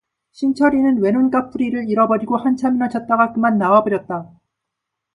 신철이는 0.31 0.97
외눈까풀이를 0.99 1.87
잃어버리고 1.87 2.35
한참이나 2.35 2.89
찾다가 2.89 3.33
그만 3.33 3.59
나와 3.59 3.83
버렸다. 3.83 4.31